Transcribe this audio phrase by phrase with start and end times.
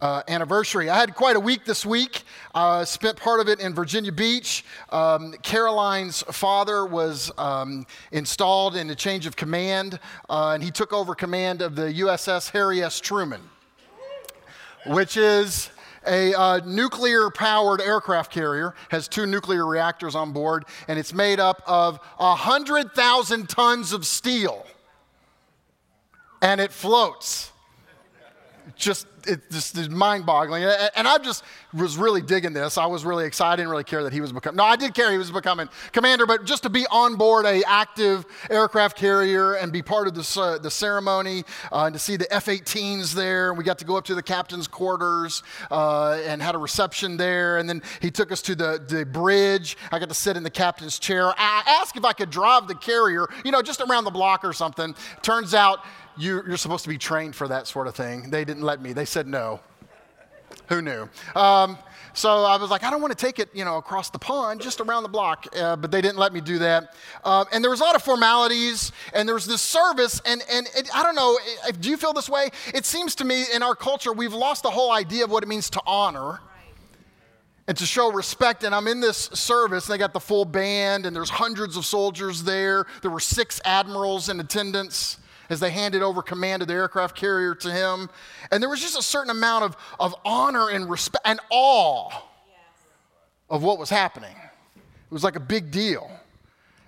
[0.00, 0.88] uh, anniversary.
[0.90, 2.22] I had quite a week this week.
[2.54, 4.64] Uh, spent part of it in Virginia Beach.
[4.90, 9.98] Um, Caroline's father was um, installed in a change of command,
[10.28, 13.00] uh, and he took over command of the USS Harry S.
[13.00, 13.42] Truman,
[14.86, 15.70] which is
[16.06, 21.40] a uh, nuclear powered aircraft carrier has two nuclear reactors on board and it's made
[21.40, 24.64] up of 100000 tons of steel
[26.40, 27.50] and it floats
[28.76, 30.64] just it just is mind-boggling.
[30.64, 32.78] And I just was really digging this.
[32.78, 33.52] I was really excited.
[33.52, 34.56] I didn't really care that he was becoming.
[34.56, 37.62] No, I did care he was becoming commander, but just to be on board a
[37.66, 42.16] active aircraft carrier and be part of the uh, the ceremony uh, and to see
[42.16, 43.52] the F-18s there.
[43.54, 47.58] We got to go up to the captain's quarters uh, and had a reception there.
[47.58, 49.76] And then he took us to the the bridge.
[49.92, 51.32] I got to sit in the captain's chair.
[51.36, 54.52] I asked if I could drive the carrier, you know, just around the block or
[54.52, 54.94] something.
[55.22, 55.80] Turns out
[56.18, 58.30] you, are supposed to be trained for that sort of thing.
[58.30, 58.92] They didn't let me.
[58.92, 59.60] They said no.
[60.68, 61.08] Who knew?
[61.34, 61.78] Um,
[62.12, 64.60] so I was like, I don't want to take it, you know, across the pond,
[64.60, 65.46] just around the block.
[65.56, 66.94] Uh, but they didn't let me do that.
[67.24, 70.20] Uh, and there was a lot of formalities, and there was this service.
[70.26, 71.38] And, and it, I don't know,
[71.80, 72.50] do you feel this way?
[72.74, 75.48] It seems to me in our culture, we've lost the whole idea of what it
[75.48, 76.40] means to honor
[77.66, 78.64] and to show respect.
[78.64, 81.86] And I'm in this service, and they got the full band, and there's hundreds of
[81.86, 82.86] soldiers there.
[83.00, 87.54] There were six admirals in attendance as they handed over command of the aircraft carrier
[87.54, 88.10] to him.
[88.50, 92.10] And there was just a certain amount of, of honor and respect and awe
[93.50, 94.36] of what was happening.
[94.76, 96.10] It was like a big deal.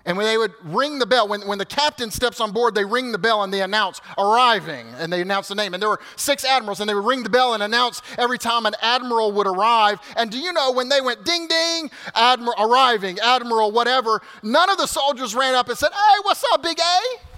[0.06, 2.84] And when they would ring the bell, when, when the captain steps on board, they
[2.84, 5.74] ring the bell and they announce arriving and they announce the name.
[5.74, 8.64] And there were six admirals and they would ring the bell and announce every time
[8.64, 10.00] an admiral would arrive.
[10.16, 14.78] And do you know when they went ding ding, admiral arriving, admiral, whatever, none of
[14.78, 17.29] the soldiers ran up and said, Hey, what's up, big A?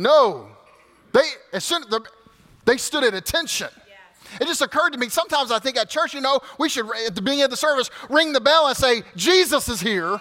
[0.00, 0.48] No.
[1.12, 1.84] They, as soon,
[2.64, 3.68] they stood at attention.
[4.40, 7.14] It just occurred to me, sometimes I think at church, you know, we should, at
[7.14, 10.18] the beginning of the service, ring the bell and say, Jesus is here.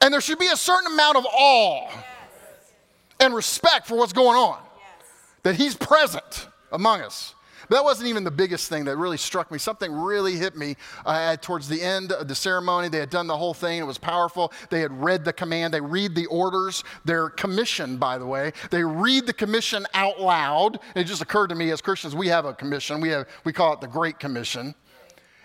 [0.00, 1.88] And there should be a certain amount of awe
[3.20, 4.60] and respect for what's going on,
[5.42, 7.34] that He's present among us.
[7.68, 9.58] But that wasn't even the biggest thing that really struck me.
[9.58, 12.88] Something really hit me uh, towards the end of the ceremony.
[12.88, 14.52] They had done the whole thing, it was powerful.
[14.70, 16.84] They had read the command, they read the orders.
[17.04, 18.52] They're commissioned, by the way.
[18.70, 20.78] They read the commission out loud.
[20.94, 23.00] It just occurred to me as Christians, we have a commission.
[23.00, 24.74] We, have, we call it the Great Commission.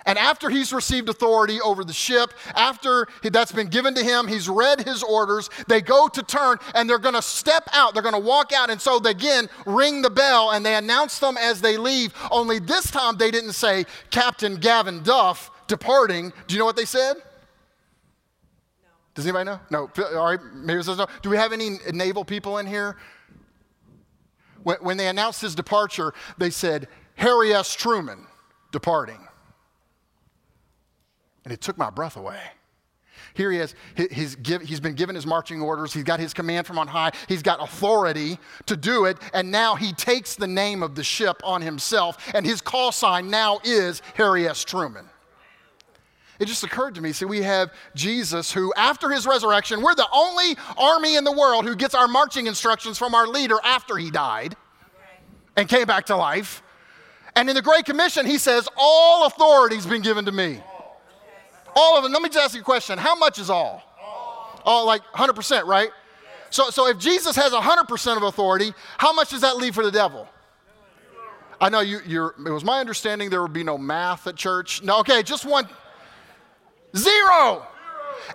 [0.06, 4.50] And after he's received authority over the ship, after that's been given to him, he's
[4.50, 7.94] read his orders, they go to turn and they're going to step out.
[7.94, 8.70] They're going to walk out.
[8.70, 12.14] And so they again ring the bell and they announce them as they leave.
[12.32, 16.34] Only this time they didn't say Captain Gavin Duff departing.
[16.48, 17.18] Do you know what they said?
[17.18, 18.90] No.
[19.14, 19.60] Does anybody know?
[19.70, 19.90] No.
[20.18, 20.40] All right.
[20.54, 21.08] Maybe it says no.
[21.22, 22.98] Do we have any naval people in here?
[24.64, 27.76] When, when they announced his departure, they said Harry S.
[27.76, 28.26] Truman
[28.72, 29.28] departing.
[31.44, 32.40] And it took my breath away.
[33.34, 33.76] Here he is.
[33.96, 35.94] He's, give, he's been given his marching orders.
[35.94, 37.12] He's got his command from on high.
[37.28, 39.18] He's got authority to do it.
[39.34, 42.18] And now he takes the name of the ship on himself.
[42.34, 44.66] And his call sign now is Harry S.
[44.66, 45.06] Truman.
[46.40, 50.08] It just occurred to me see, we have Jesus who, after his resurrection, we're the
[50.12, 54.10] only army in the world who gets our marching instructions from our leader after he
[54.10, 54.56] died
[55.56, 56.64] and came back to life.
[57.36, 60.62] And in the Great Commission, he says, All authority's been given to me.
[61.76, 62.12] All of them.
[62.12, 62.98] Let me just ask you a question.
[62.98, 63.84] How much is all?
[64.02, 65.90] All, all like 100%, right?
[66.50, 69.92] So, so if Jesus has 100% of authority, how much does that leave for the
[69.92, 70.28] devil?
[71.62, 74.82] I know you, you're, it was my understanding there would be no math at church.
[74.82, 75.70] No, okay, just one.
[76.96, 77.66] Zero.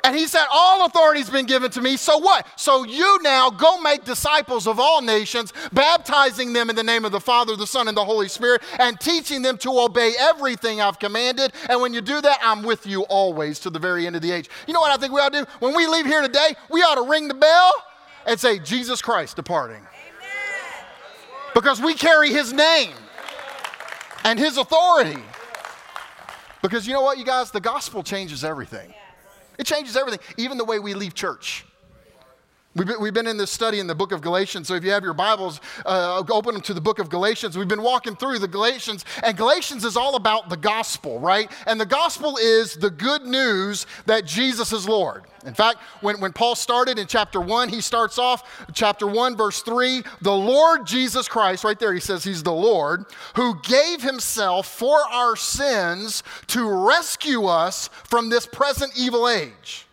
[0.05, 1.97] And he said, All authority has been given to me.
[1.97, 2.47] So what?
[2.57, 7.13] So you now go make disciples of all nations, baptizing them in the name of
[7.13, 10.99] the Father, the Son, and the Holy Spirit, and teaching them to obey everything I've
[10.99, 11.53] commanded.
[11.69, 14.33] And when you do that, I'm with you always to the very end of the
[14.33, 14.49] age.
[14.67, 15.51] You know what I think we ought to do?
[15.61, 17.73] When we leave here today, we ought to ring the bell
[18.27, 19.77] and say, Jesus Christ departing.
[19.77, 19.87] Amen.
[21.55, 22.95] Because we carry his name
[24.25, 25.23] and his authority.
[26.63, 27.51] Because you know what, you guys?
[27.51, 28.93] The gospel changes everything.
[29.59, 31.65] It changes everything, even the way we leave church.
[32.77, 34.69] We've been, in this study in the book of Galatians.
[34.69, 37.57] So if you have your Bibles, uh, open them to the book of Galatians.
[37.57, 41.51] We've been walking through the Galatians, and Galatians is all about the gospel, right?
[41.67, 45.25] And the gospel is the good news that Jesus is Lord.
[45.47, 49.63] In fact, when, when Paul started in chapter 1, he starts off, chapter 1, verse
[49.63, 53.07] 3, the Lord Jesus Christ, right there, he says he's the Lord,
[53.37, 59.87] who gave himself for our sins to rescue us from this present evil age,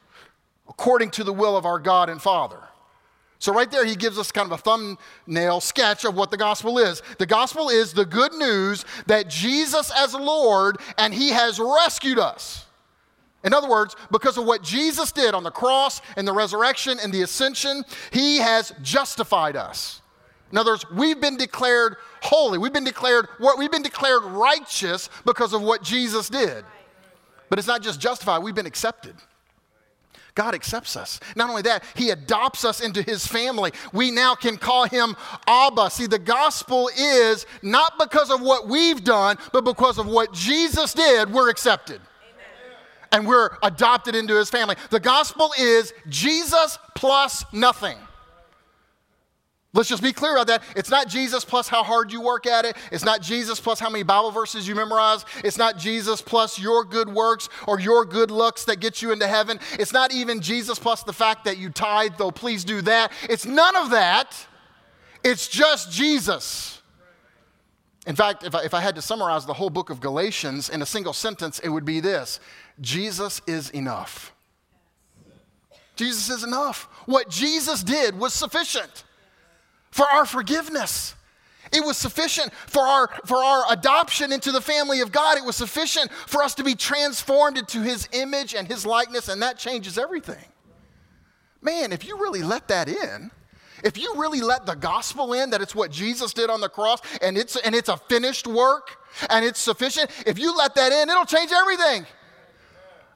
[0.67, 2.59] according to the will of our God and Father.
[3.43, 6.79] So, right there, he gives us kind of a thumbnail sketch of what the gospel
[6.79, 7.01] is.
[7.17, 12.65] The gospel is the good news that Jesus as Lord and he has rescued us.
[13.43, 17.11] In other words, because of what Jesus did on the cross and the resurrection and
[17.11, 20.01] the ascension, he has justified us.
[20.53, 22.57] In other words, we've been declared holy.
[22.57, 26.63] We've been declared we've been declared righteous because of what Jesus did.
[27.49, 29.15] But it's not just justified, we've been accepted.
[30.35, 31.19] God accepts us.
[31.35, 33.71] Not only that, He adopts us into His family.
[33.91, 35.15] We now can call Him
[35.47, 35.91] Abba.
[35.91, 40.93] See, the gospel is not because of what we've done, but because of what Jesus
[40.93, 42.01] did, we're accepted.
[42.01, 42.77] Amen.
[43.11, 44.75] And we're adopted into His family.
[44.89, 47.97] The gospel is Jesus plus nothing.
[49.73, 50.63] Let's just be clear about that.
[50.75, 52.77] It's not Jesus plus how hard you work at it.
[52.91, 55.25] It's not Jesus plus how many Bible verses you memorize.
[55.43, 59.25] It's not Jesus plus your good works or your good looks that get you into
[59.25, 59.59] heaven.
[59.79, 63.11] It's not even Jesus plus the fact that you tithe, though please do that.
[63.27, 64.45] It's none of that.
[65.23, 66.81] It's just Jesus.
[68.05, 70.83] In fact, if I, if I had to summarize the whole book of Galatians in
[70.83, 72.39] a single sentence, it would be this
[72.79, 74.33] Jesus is enough.
[75.95, 76.87] Jesus is enough.
[77.07, 79.03] What Jesus did was sufficient
[79.93, 81.13] for our forgiveness.
[81.71, 85.37] It was sufficient for our, for our adoption into the family of God.
[85.37, 89.41] It was sufficient for us to be transformed into His image and His likeness, and
[89.41, 90.43] that changes everything.
[91.61, 93.31] Man, if you really let that in,
[93.83, 96.99] if you really let the gospel in that it's what Jesus did on the cross
[97.21, 98.97] and it's, and it's a finished work
[99.29, 102.05] and it's sufficient, if you let that in, it'll change everything.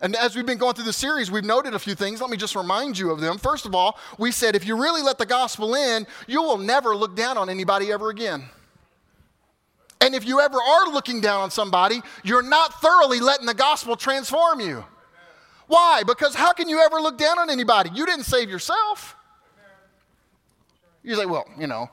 [0.02, 2.22] And as we've been going through the series, we've noted a few things.
[2.22, 3.38] Let me just remind you of them.
[3.38, 6.96] First of all, we said if you really let the gospel in, you will never
[6.96, 8.44] look down on anybody ever again.
[10.00, 13.96] And if you ever are looking down on somebody, you're not thoroughly letting the gospel
[13.96, 14.86] transform you.
[15.66, 16.04] Why?
[16.06, 17.90] Because how can you ever look down on anybody?
[17.94, 19.16] You didn't save yourself.
[21.04, 21.90] You say, well, you know,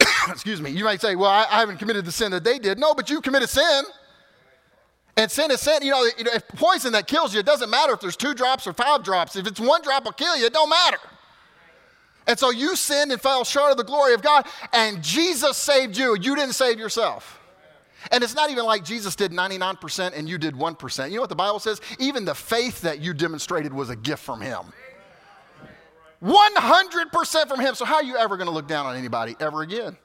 [0.28, 2.78] excuse me, you might say, well, I, I haven't committed the sin that they did.
[2.78, 3.84] No, but you committed sin.
[5.20, 5.82] And sin is sin.
[5.82, 8.72] You know, if poison that kills you, it doesn't matter if there's two drops or
[8.72, 9.36] five drops.
[9.36, 10.96] If it's one drop will kill you, it don't matter.
[12.26, 15.98] And so you sinned and fell short of the glory of God, and Jesus saved
[15.98, 16.16] you.
[16.18, 17.38] You didn't save yourself.
[18.10, 21.08] And it's not even like Jesus did 99% and you did 1%.
[21.10, 21.82] You know what the Bible says?
[21.98, 24.72] Even the faith that you demonstrated was a gift from Him.
[26.22, 27.74] 100% from Him.
[27.74, 29.98] So, how are you ever going to look down on anybody ever again?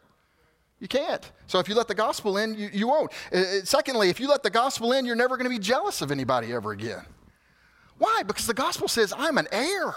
[0.86, 1.32] You can't.
[1.48, 3.12] So if you let the gospel in, you, you won't.
[3.34, 6.04] Uh, uh secondly, if you let the gospel in, you're never going to be jealous
[6.04, 7.04] of anybody ever again.
[7.98, 8.22] Why?
[8.22, 9.96] Because the gospel says, I'm an heir.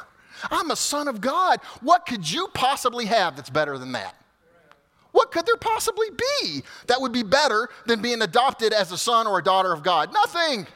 [0.51, 1.61] I'm a son of God.
[1.83, 4.15] What could you possibly have that's better than that?
[5.13, 9.27] What could there possibly be that would be better than being adopted as a son
[9.27, 10.11] or a daughter of God?
[10.11, 10.67] Nothing.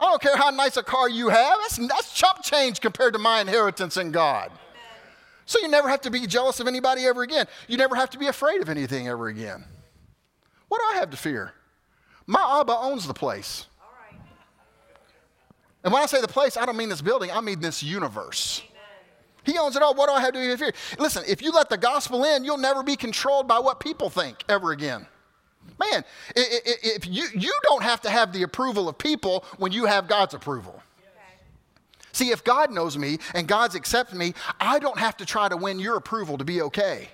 [0.00, 3.18] I don't care how nice a car you have, that's, that's chump change compared to
[3.18, 4.50] my inheritance in God.
[5.46, 7.46] So you never have to be jealous of anybody ever again.
[7.68, 9.64] You never have to be afraid of anything ever again.
[10.68, 11.52] What do I have to fear?
[12.26, 13.66] My Abba owns the place.
[15.82, 18.62] And when I say the place, I don't mean this building, I mean this universe.
[19.44, 19.94] He owns it all.
[19.94, 20.72] What do I have to fear?
[20.98, 24.42] Listen, if you let the gospel in, you'll never be controlled by what people think
[24.48, 25.06] ever again.
[25.78, 26.04] Man,
[26.34, 30.32] if you, you don't have to have the approval of people when you have God's
[30.32, 30.82] approval.
[32.14, 35.56] See, if God knows me and God's accepted me, I don't have to try to
[35.56, 37.08] win your approval to be okay.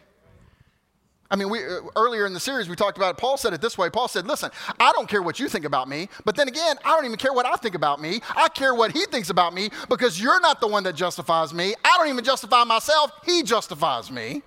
[1.31, 3.17] I mean, we, uh, earlier in the series, we talked about it.
[3.17, 3.88] Paul said it this way.
[3.88, 6.95] Paul said, Listen, I don't care what you think about me, but then again, I
[6.97, 8.21] don't even care what I think about me.
[8.37, 11.75] I care what he thinks about me because you're not the one that justifies me.
[11.83, 14.42] I don't even justify myself, he justifies me.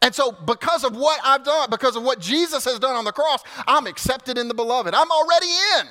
[0.00, 3.12] And so, because of what I've done, because of what Jesus has done on the
[3.12, 4.94] cross, I'm accepted in the beloved.
[4.94, 5.88] I'm already in.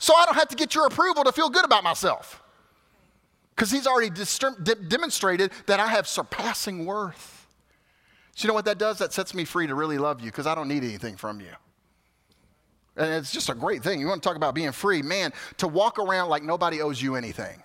[0.00, 2.42] So I don't have to get your approval to feel good about myself
[3.54, 4.10] because he's already
[4.88, 7.46] demonstrated that I have surpassing worth.
[8.34, 8.96] So, you know what that does?
[8.98, 11.52] That sets me free to really love you because I don't need anything from you.
[12.96, 14.00] And it's just a great thing.
[14.00, 15.02] You want to talk about being free?
[15.02, 17.62] Man, to walk around like nobody owes you anything.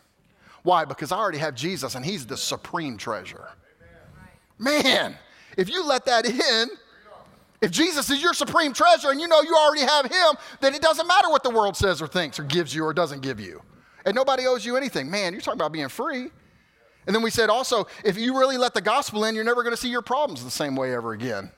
[0.64, 0.84] Why?
[0.84, 3.48] Because I already have Jesus and he's the supreme treasure.
[4.60, 5.16] Man,
[5.56, 6.68] if you let that in,
[7.62, 10.82] if Jesus is your supreme treasure and you know you already have him, then it
[10.82, 13.62] doesn't matter what the world says or thinks or gives you or doesn't give you
[14.06, 15.10] and nobody owes you anything.
[15.10, 16.30] Man, you're talking about being free.
[17.08, 19.76] And then we said also, if you really let the gospel in, you're never going
[19.76, 21.52] to see your problems the same way ever again.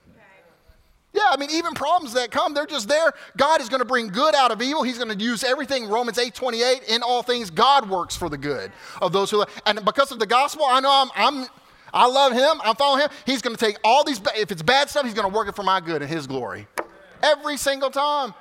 [1.14, 3.12] Yeah, I mean, even problems that come, they're just there.
[3.38, 4.84] God is going to bring good out of evil.
[4.84, 5.88] He's going to use everything.
[5.88, 9.44] Romans 8 28, in all things, God works for the good of those who.
[9.66, 11.48] And because of the gospel, I know I'm, I'm
[11.98, 12.62] I love him.
[12.64, 13.10] I'm following him.
[13.26, 15.56] He's going to take all these, if it's bad stuff, he's going to work it
[15.56, 16.68] for my good and his glory.
[17.24, 18.34] Every single time.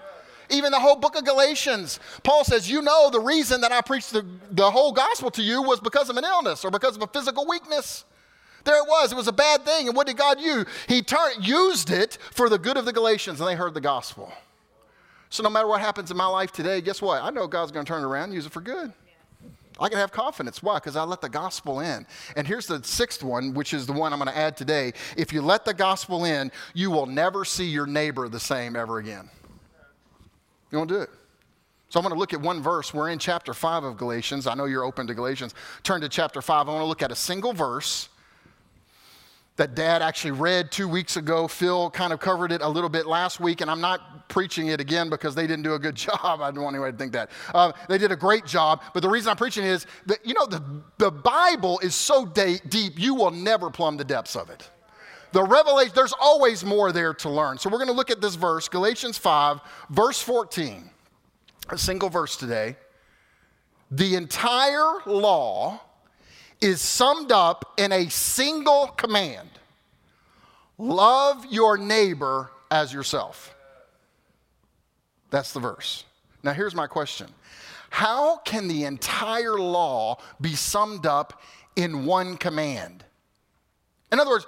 [0.51, 4.13] Even the whole book of Galatians, Paul says, You know, the reason that I preached
[4.13, 7.07] the, the whole gospel to you was because of an illness or because of a
[7.09, 8.05] physical weakness.
[8.63, 9.11] There it was.
[9.11, 9.89] It was a bad thing.
[9.89, 10.67] And what did God use?
[10.87, 11.03] He
[11.41, 14.31] used it for the good of the Galatians, and they heard the gospel.
[15.31, 17.23] So no matter what happens in my life today, guess what?
[17.23, 18.93] I know God's going to turn it around use it for good.
[19.79, 20.63] I can have confidence.
[20.63, 20.77] Why?
[20.77, 22.07] Because I let the gospel in.
[22.35, 24.93] And here's the sixth one, which is the one I'm going to add today.
[25.17, 28.99] If you let the gospel in, you will never see your neighbor the same ever
[28.99, 29.29] again.
[30.71, 31.11] You won't do it.
[31.89, 32.93] So I'm going to look at one verse.
[32.93, 34.47] We're in chapter 5 of Galatians.
[34.47, 35.55] I know you're open to Galatians.
[35.83, 36.69] Turn to chapter 5.
[36.69, 38.09] I want to look at a single verse
[39.57, 41.49] that dad actually read two weeks ago.
[41.49, 44.81] Phil kind of covered it a little bit last week, and I'm not preaching it
[44.81, 46.41] again because they didn't do a good job.
[46.41, 47.31] I don't want anyone to think that.
[47.55, 50.47] Uh, they did a great job, but the reason I'm preaching is that, you know,
[50.47, 50.63] the,
[50.99, 54.71] the Bible is so de- deep, you will never plumb the depths of it.
[55.33, 57.59] The revelation, there's always more there to learn.
[57.59, 59.61] So we're going to look at this verse, Galatians 5,
[59.91, 60.91] verse 14,
[61.71, 62.77] a single verse today.
[63.91, 65.81] The entire law
[66.61, 69.49] is summed up in a single command
[70.79, 73.55] love your neighbor as yourself.
[75.31, 76.05] That's the verse.
[76.43, 77.29] Now, here's my question
[77.91, 81.41] How can the entire law be summed up
[81.75, 83.05] in one command?
[84.13, 84.47] In other words,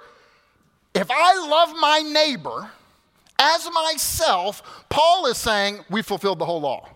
[0.93, 2.71] if I love my neighbor
[3.37, 6.89] as myself, Paul is saying we fulfilled the whole law.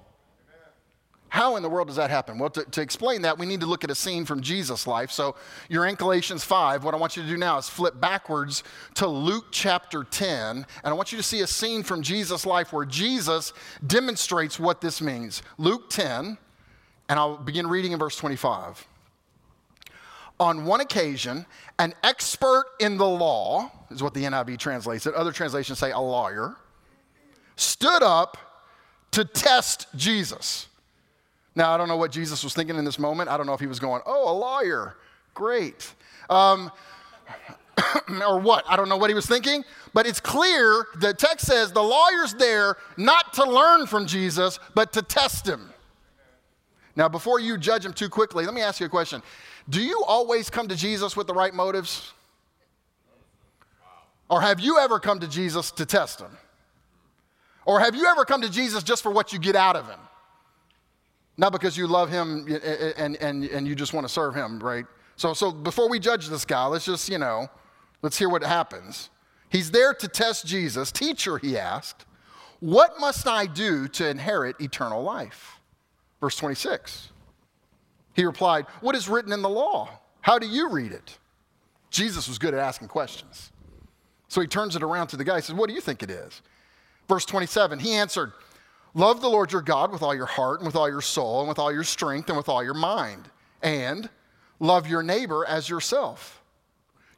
[1.34, 2.38] How in the world does that happen?
[2.38, 5.10] Well, to, to, explain that, we need to look at a scene from Jesus' life.
[5.10, 5.36] So
[5.68, 6.84] you're in Galatians 5.
[6.84, 8.64] What I want you to do now is flip backwards
[8.94, 10.58] to Luke chapter 10.
[10.58, 13.52] And I want you to see a scene from Jesus' life where Jesus
[13.88, 15.42] demonstrates what this means.
[15.58, 16.38] Luke 10,
[17.10, 18.88] and I'll begin reading in verse 25.
[20.40, 21.48] On one occasion,
[21.80, 26.00] an expert in the law, is what the NIV translates it, other translations say a
[26.00, 26.58] lawyer,
[27.56, 28.38] stood up
[29.10, 30.68] to test Jesus.
[31.56, 33.30] Now, I don't know what Jesus was thinking in this moment.
[33.30, 34.96] I don't know if he was going, oh, a lawyer.
[35.34, 35.94] Great.
[36.30, 36.72] Um,
[38.22, 38.64] or what?
[38.68, 42.34] I don't know what he was thinking, but it's clear the text says the lawyer's
[42.34, 45.70] there not to learn from Jesus, but to test him.
[46.96, 49.22] Now, before you judge him too quickly, let me ask you a question.
[49.70, 52.12] Do you always come to Jesus with the right motives?
[54.30, 56.38] Or have you ever come to Jesus to test him?
[57.66, 60.00] Or have you ever come to Jesus just for what you get out of him?
[61.38, 62.48] Not because you love him
[62.98, 64.86] and, and, and you just want to serve him, right?
[65.16, 67.48] So, so before we judge this guy, let's just, you know,
[68.02, 69.10] let's hear what happens.
[69.50, 70.92] He's there to test Jesus.
[70.92, 72.06] Teacher, he asked,
[72.64, 75.60] what must I do to inherit eternal life?
[76.22, 77.10] Verse 26.
[78.14, 79.90] He replied, What is written in the law?
[80.22, 81.18] How do you read it?
[81.90, 83.52] Jesus was good at asking questions.
[84.30, 85.36] So he turns it around to the guy.
[85.36, 86.42] He says, What do you think it is?
[87.10, 87.80] Verse 27.
[87.80, 88.32] He answered,
[88.94, 91.50] Love the Lord your God with all your heart and with all your soul and
[91.50, 93.30] with all your strength and with all your mind.
[93.62, 94.10] And
[94.60, 96.44] love your neighbor as yourself.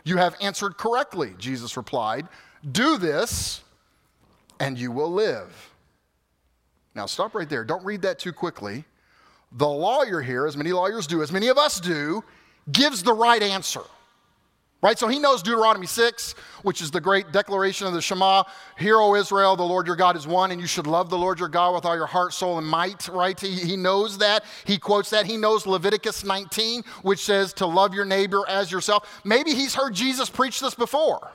[0.04, 2.28] You have answered correctly, Jesus replied.
[2.72, 3.64] Do this
[4.60, 5.74] and you will live.
[6.94, 7.66] Now, stop right there.
[7.66, 8.86] Don't read that too quickly.
[9.52, 12.24] The lawyer here, as many lawyers do, as many of us do,
[12.72, 13.82] gives the right answer.
[14.82, 15.00] Right?
[15.00, 18.44] So he knows Deuteronomy 6, which is the great declaration of the Shema.
[18.78, 21.40] Hear, O Israel, the Lord your God is one, and you should love the Lord
[21.40, 23.08] your God with all your heart, soul, and might.
[23.08, 23.40] Right?
[23.40, 24.44] He, he knows that.
[24.66, 25.26] He quotes that.
[25.26, 29.22] He knows Leviticus 19, which says to love your neighbor as yourself.
[29.24, 31.32] Maybe he's heard Jesus preach this before.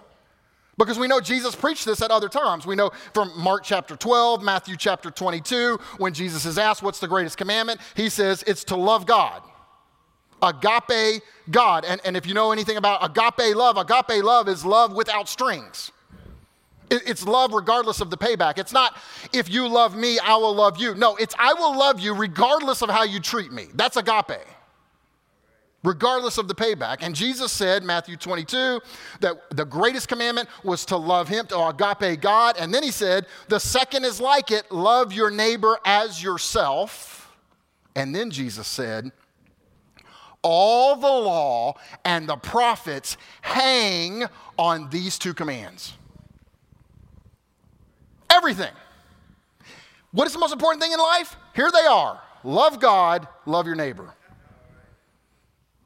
[0.79, 2.67] Because we know Jesus preached this at other times.
[2.67, 7.09] We know from Mark chapter 12, Matthew chapter 22, when Jesus is asked, What's the
[7.09, 7.81] greatest commandment?
[7.97, 9.43] He says, It's to love God
[10.43, 11.85] agape God.
[11.85, 15.93] And, and if you know anything about agape love, agape love is love without strings.
[16.91, 18.59] It, it's love regardless of the payback.
[18.59, 18.97] It's not,
[19.33, 20.95] if you love me, I will love you.
[20.95, 23.67] No, it's, I will love you regardless of how you treat me.
[23.75, 24.41] That's agape.
[25.83, 26.99] Regardless of the payback.
[27.01, 28.81] And Jesus said, Matthew 22,
[29.21, 32.57] that the greatest commandment was to love him, to agape God.
[32.59, 37.35] And then he said, the second is like it love your neighbor as yourself.
[37.97, 39.11] And then Jesus said,
[40.43, 44.25] all the law and the prophets hang
[44.59, 45.95] on these two commands.
[48.31, 48.73] Everything.
[50.13, 51.37] What is the most important thing in life?
[51.55, 54.15] Here they are love God, love your neighbor.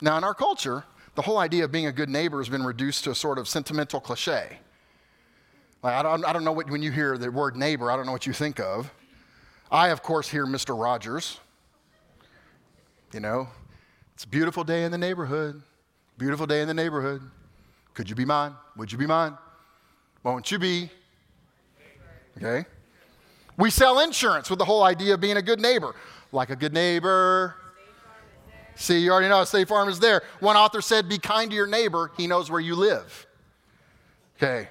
[0.01, 0.85] Now, in our culture,
[1.15, 3.49] the whole idea of being a good neighbor has been reduced to a sort of
[3.49, 4.59] sentimental cliche.
[5.83, 8.07] Like, I, don't, I don't know what, when you hear the word neighbor, I don't
[8.07, 8.93] know what you think of.
[9.71, 10.81] I, of course, hear Mr.
[10.81, 11.41] Rogers.
[13.13, 13.49] You know,
[14.15, 15.63] it's a beautiful day in the neighborhood.
[16.19, 17.23] Beautiful day in the neighborhood.
[17.95, 18.55] Could you be mine?
[18.77, 19.37] Would you be mine?
[20.23, 20.91] Won't you be?
[22.37, 22.67] Okay?
[23.57, 25.95] We sell insurance with the whole idea of being a good neighbor.
[26.33, 27.55] Like a good neighbor.
[28.77, 30.23] See, you already know State Farm is there.
[30.41, 33.27] One author said, Be kind to your neighbor, he knows where you live.
[34.37, 34.69] Okay.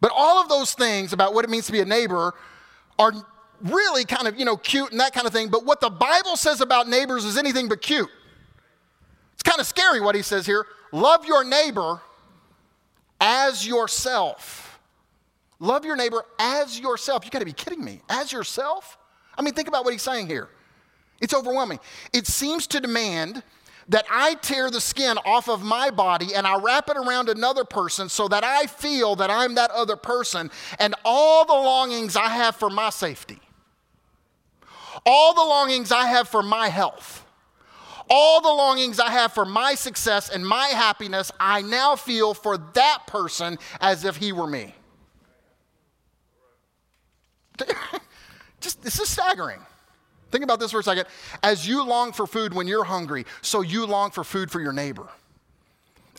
[0.00, 2.32] But all of those things about what it means to be a neighbor
[2.98, 3.12] are
[3.62, 5.48] really kind of, you know, cute and that kind of thing.
[5.48, 8.08] But what the Bible says about neighbors is anything but cute.
[9.40, 10.66] It's kind of scary what he says here.
[10.92, 12.02] Love your neighbor
[13.18, 14.78] as yourself.
[15.58, 17.24] Love your neighbor as yourself.
[17.24, 18.02] You got to be kidding me.
[18.10, 18.98] As yourself?
[19.38, 20.50] I mean, think about what he's saying here.
[21.22, 21.80] It's overwhelming.
[22.12, 23.42] It seems to demand
[23.88, 27.64] that I tear the skin off of my body and I wrap it around another
[27.64, 32.28] person so that I feel that I'm that other person and all the longings I
[32.28, 33.40] have for my safety,
[35.06, 37.24] all the longings I have for my health,
[38.10, 42.58] all the longings I have for my success and my happiness, I now feel for
[42.58, 44.74] that person as if he were me.
[48.60, 49.60] Just, this is staggering.
[50.30, 51.06] Think about this for a second.
[51.42, 54.72] As you long for food when you're hungry, so you long for food for your
[54.72, 55.08] neighbor.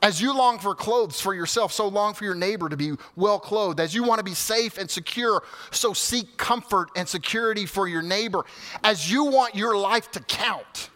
[0.01, 3.39] As you long for clothes for yourself, so long for your neighbor to be well
[3.39, 3.79] clothed.
[3.79, 8.01] As you want to be safe and secure, so seek comfort and security for your
[8.01, 8.43] neighbor.
[8.83, 10.89] As you want your life to count,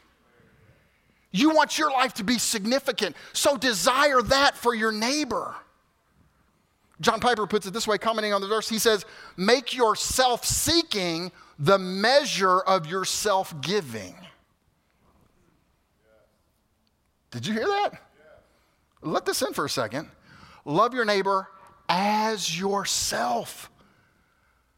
[1.36, 5.56] you want your life to be significant, so desire that for your neighbor.
[7.02, 8.70] John Piper puts it this way, commenting on the verse.
[8.70, 14.16] He says, Make your self seeking the measure of your self giving.
[17.32, 18.02] Did you hear that?
[19.02, 20.10] Let this in for a second.
[20.64, 21.50] Love your neighbor
[21.90, 23.70] as yourself.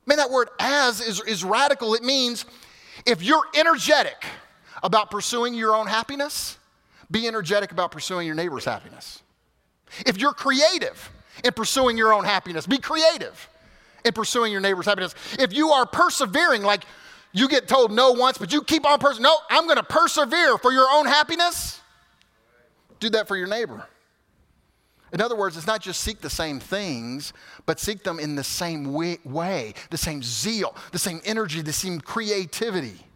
[0.08, 1.94] Man, that word as is, is radical.
[1.94, 2.46] It means
[3.06, 4.26] if you're energetic
[4.84, 6.58] about pursuing your own happiness,
[7.10, 9.22] be energetic about pursuing your neighbor's happiness.
[10.06, 11.12] If you're creative
[11.44, 13.50] in pursuing your own happiness, be creative
[14.04, 15.16] in pursuing your neighbor's happiness.
[15.40, 16.84] If you are persevering, like
[17.32, 20.58] you get told no once, but you keep on persevering, no, I'm going to persevere
[20.58, 21.80] for your own happiness,
[23.00, 23.86] do that for your neighbor.
[25.14, 27.32] In other words, it's not just seek the same things,
[27.66, 31.72] but seek them in the same way, way, the same zeal, the same energy, the
[31.72, 33.07] same creativity.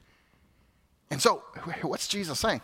[1.11, 1.43] And so,
[1.81, 2.61] what's Jesus saying?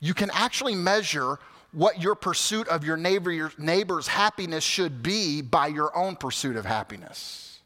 [0.00, 1.38] You can actually measure
[1.72, 6.56] what your pursuit of your, neighbor, your neighbor's happiness should be by your own pursuit
[6.56, 7.58] of happiness.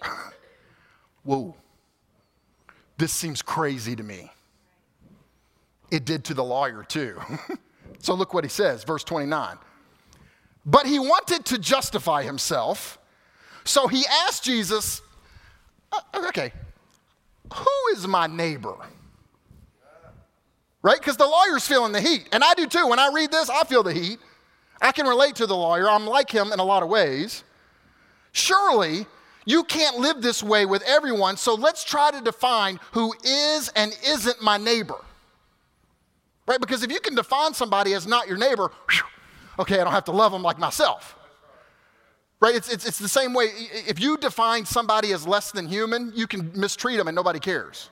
[1.24, 1.56] Whoa.
[2.96, 4.30] This seems crazy to me.
[5.90, 7.20] It did to the lawyer, too.
[7.98, 9.58] so look what he says, verse 29.
[10.64, 12.98] But he wanted to justify himself,
[13.64, 15.02] so he asked Jesus,
[15.90, 16.52] uh, okay,
[17.52, 18.76] who is my neighbor?
[20.82, 20.98] right?
[20.98, 22.28] Because the lawyer's feeling the heat.
[22.32, 22.86] And I do too.
[22.88, 24.18] When I read this, I feel the heat.
[24.80, 25.88] I can relate to the lawyer.
[25.88, 27.44] I'm like him in a lot of ways.
[28.32, 29.06] Surely,
[29.44, 33.96] you can't live this way with everyone, so let's try to define who is and
[34.06, 34.98] isn't my neighbor.
[36.46, 36.60] Right?
[36.60, 39.02] Because if you can define somebody as not your neighbor, whew,
[39.60, 41.16] okay, I don't have to love them like myself.
[42.42, 42.54] Right?
[42.54, 43.46] It's, it's, it's the same way.
[43.86, 47.88] If you define somebody as less than human, you can mistreat them and nobody cares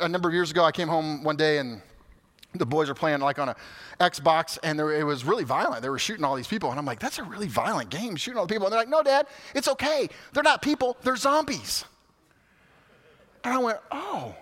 [0.00, 1.80] a number of years ago, I came home one day and
[2.54, 3.56] the boys were playing like on a
[4.00, 5.82] Xbox, and there, it was really violent.
[5.82, 8.38] They were shooting all these people, and I'm like, "That's a really violent game, shooting
[8.38, 10.08] all the people." And they're like, "No, Dad, it's okay.
[10.32, 10.96] They're not people.
[11.02, 11.84] They're zombies."
[13.44, 14.34] And I went, "Oh,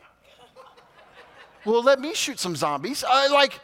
[1.64, 3.60] well, let me shoot some zombies." I like,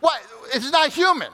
[0.00, 0.20] what?
[0.54, 1.30] It's not human.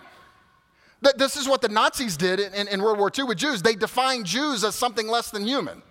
[1.01, 3.63] This is what the Nazis did in, in World War II with Jews.
[3.63, 5.83] They defined Jews as something less than human.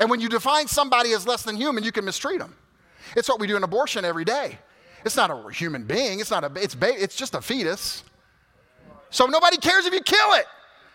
[0.00, 2.54] And when you define somebody as less than human, you can mistreat them.
[3.16, 4.58] It's what we do in abortion every day.
[5.04, 6.20] It's not a human being.
[6.20, 6.50] It's not a.
[6.60, 8.02] It's ba- It's just a fetus.
[9.10, 10.46] So nobody cares if you kill it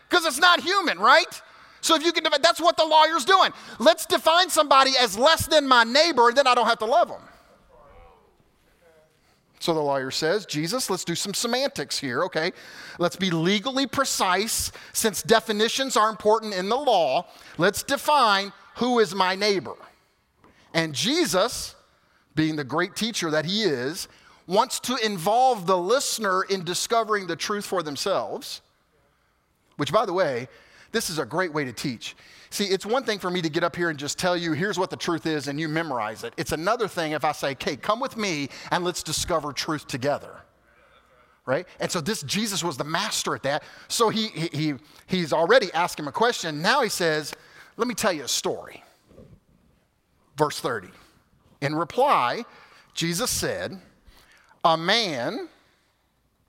[0.10, 1.42] because it's not human, right?
[1.82, 3.52] So if you can, that's what the lawyer's doing.
[3.80, 7.10] Let's define somebody as less than my neighbor, and then I don't have to love
[7.10, 7.22] them.
[9.64, 12.52] So the lawyer says, Jesus, let's do some semantics here, okay?
[13.00, 17.28] Let's be legally precise since definitions are important in the law.
[17.58, 19.78] Let's define who is my neighbor.
[20.74, 21.76] And Jesus
[22.36, 24.10] being the great teacher that he is,
[24.48, 28.60] wants to involve the listener in discovering the truth for themselves.
[29.78, 30.50] Which, by the way,
[30.92, 32.18] this is a great way to teach.
[32.54, 34.78] See, it's one thing for me to get up here and just tell you, here's
[34.78, 36.36] what the truth is, and you memorize it.
[36.38, 40.36] It's another thing if I say, okay, come with me and let's discover truth together.
[41.48, 41.66] Right?
[41.80, 43.64] And so this Jesus was the master at that.
[43.88, 44.76] So he, he,
[45.08, 46.62] he's already asked him a question.
[46.62, 47.34] Now he says,
[47.76, 48.84] let me tell you a story.
[50.38, 50.90] Verse 30.
[51.62, 52.46] In reply,
[52.94, 53.82] Jesus said,
[54.64, 55.50] A man,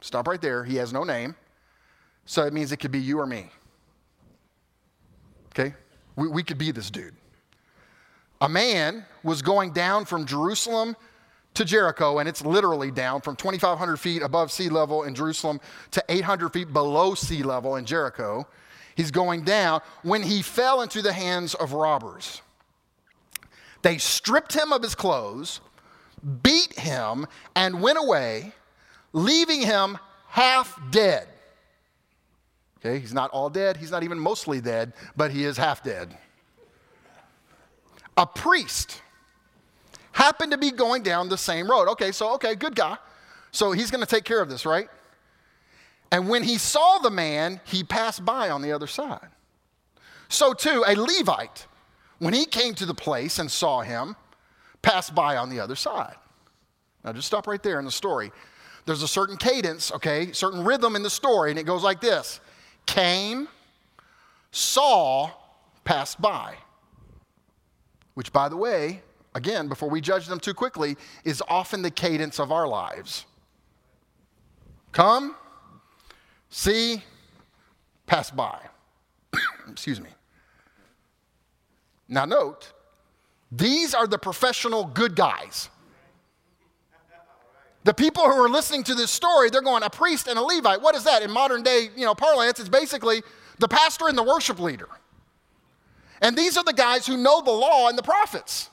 [0.03, 1.35] stop right there, he has no name,
[2.27, 3.49] so it means it could be you or me.
[6.17, 7.15] We, we could be this dude.
[8.41, 10.97] A man was going down from Jerusalem
[11.55, 15.61] to Jericho, and it's literally down from 2,500 feet above sea level in Jerusalem
[15.93, 18.47] to 800 feet below sea level in Jericho.
[18.97, 22.43] He's going down when he fell into the hands of robbers.
[23.83, 25.61] They stripped him of his clothes,
[26.43, 28.53] beat him, and went away,
[29.13, 29.99] leaving him
[30.29, 31.29] half dead.
[32.85, 36.15] Okay, he's not all dead, he's not even mostly dead, but he is half dead.
[38.17, 39.01] A priest
[40.13, 41.89] happened to be going down the same road.
[41.89, 42.99] Okay, so, okay, good guy.
[43.53, 44.89] So he's going to take care of this, right?
[46.13, 49.29] And when he saw the man, he passed by on the other side.
[50.29, 51.67] So, too, a Levite,
[52.19, 54.15] when he came to the place and saw him,
[54.83, 56.17] passed by on the other side.
[57.03, 58.31] Now, just stop right there in the story.
[58.85, 62.41] There's a certain cadence, okay, certain rhythm in the story, and it goes like this
[62.87, 63.49] came,
[64.51, 65.31] saw,
[65.85, 66.55] passed by.
[68.15, 69.03] Which, by the way,
[69.35, 73.27] again, before we judge them too quickly, is often the cadence of our lives.
[74.93, 75.35] Come,
[76.51, 77.03] see,
[78.07, 78.61] pass by.
[79.69, 80.11] Excuse me.
[82.09, 82.73] Now, note,
[83.51, 85.69] these are the professional good guys.
[87.85, 90.81] The people who are listening to this story, they're going, a priest and a Levite.
[90.81, 91.23] What is that?
[91.23, 93.23] In modern day, you know, parlance, it's basically
[93.59, 94.89] the pastor and the worship leader.
[96.23, 98.71] And these are the guys who know the law and the prophets.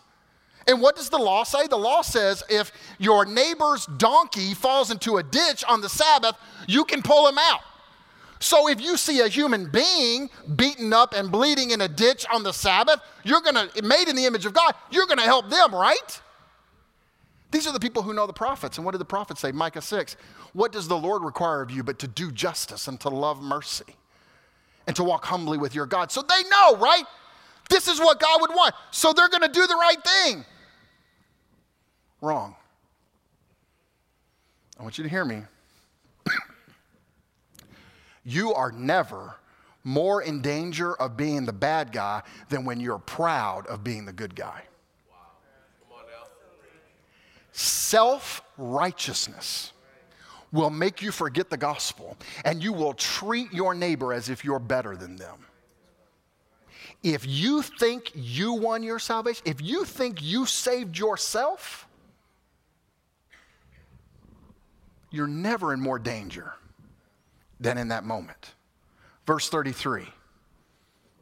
[0.67, 1.67] And what does the law say?
[1.67, 6.35] The law says if your neighbor's donkey falls into a ditch on the Sabbath,
[6.67, 7.61] you can pull him out.
[8.39, 12.43] So if you see a human being beaten up and bleeding in a ditch on
[12.43, 15.49] the Sabbath, you're going to, made in the image of God, you're going to help
[15.49, 16.21] them, right?
[17.51, 18.77] These are the people who know the prophets.
[18.77, 19.51] And what did the prophets say?
[19.51, 20.15] Micah 6.
[20.53, 23.95] What does the Lord require of you but to do justice and to love mercy
[24.87, 26.11] and to walk humbly with your God?
[26.11, 27.03] So they know, right?
[27.69, 28.73] This is what God would want.
[28.91, 30.45] So they're going to do the right thing.
[32.21, 32.55] Wrong.
[34.79, 35.41] I want you to hear me.
[38.23, 39.35] you are never
[39.83, 44.13] more in danger of being the bad guy than when you're proud of being the
[44.13, 44.63] good guy.
[47.61, 49.71] Self righteousness
[50.51, 54.57] will make you forget the gospel and you will treat your neighbor as if you're
[54.57, 55.45] better than them.
[57.03, 61.87] If you think you won your salvation, if you think you saved yourself,
[65.11, 66.53] you're never in more danger
[67.59, 68.55] than in that moment.
[69.27, 70.07] Verse 33.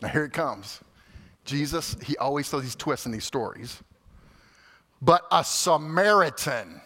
[0.02, 0.80] Now here it comes.
[1.44, 3.84] Jesus, he always throws these twists in these stories
[5.02, 6.82] but a Samaritan,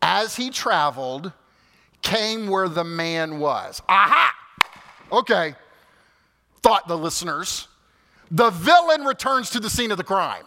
[0.00, 1.32] as he traveled,
[2.02, 3.80] came where the man was.
[3.88, 4.34] Aha!
[5.12, 5.54] Okay,
[6.62, 7.68] thought the listeners.
[8.30, 10.44] The villain returns to the scene of the crime.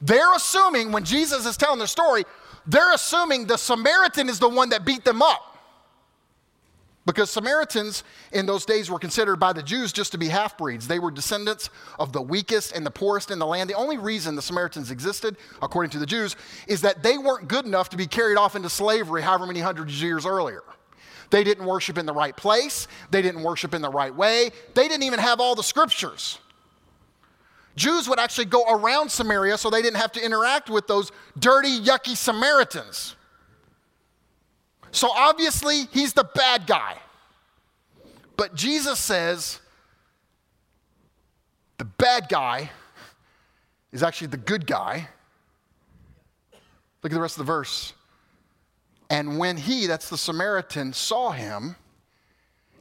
[0.00, 2.24] They're assuming, when Jesus is telling their story,
[2.66, 5.49] they're assuming the Samaritan is the one that beat them up.
[7.06, 10.86] Because Samaritans in those days were considered by the Jews just to be half breeds.
[10.86, 13.70] They were descendants of the weakest and the poorest in the land.
[13.70, 16.36] The only reason the Samaritans existed, according to the Jews,
[16.66, 19.94] is that they weren't good enough to be carried off into slavery however many hundreds
[19.94, 20.62] of years earlier.
[21.30, 24.88] They didn't worship in the right place, they didn't worship in the right way, they
[24.88, 26.38] didn't even have all the scriptures.
[27.76, 31.80] Jews would actually go around Samaria so they didn't have to interact with those dirty,
[31.80, 33.14] yucky Samaritans.
[34.92, 36.96] So obviously, he's the bad guy.
[38.36, 39.60] But Jesus says
[41.78, 42.70] the bad guy
[43.92, 45.08] is actually the good guy.
[47.02, 47.92] Look at the rest of the verse.
[49.08, 51.76] And when he, that's the Samaritan, saw him,